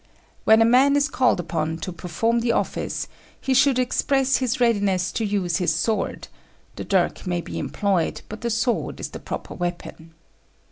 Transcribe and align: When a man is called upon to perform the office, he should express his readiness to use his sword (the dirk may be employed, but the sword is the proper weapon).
When 0.45 0.63
a 0.63 0.65
man 0.65 0.95
is 0.95 1.07
called 1.07 1.39
upon 1.39 1.77
to 1.81 1.91
perform 1.93 2.39
the 2.39 2.53
office, 2.53 3.07
he 3.39 3.53
should 3.53 3.77
express 3.77 4.37
his 4.37 4.59
readiness 4.59 5.11
to 5.11 5.23
use 5.23 5.57
his 5.57 5.75
sword 5.75 6.27
(the 6.75 6.83
dirk 6.83 7.27
may 7.27 7.39
be 7.39 7.59
employed, 7.59 8.23
but 8.27 8.41
the 8.41 8.49
sword 8.49 8.99
is 8.99 9.09
the 9.09 9.19
proper 9.19 9.53
weapon). 9.53 10.15